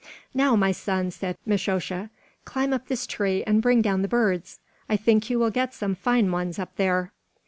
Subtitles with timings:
[0.33, 2.09] "Now, my son," said Mishosha,
[2.43, 4.59] "climb up this tree and bring down the birds.
[4.89, 7.11] I think you will get some fine ones up there."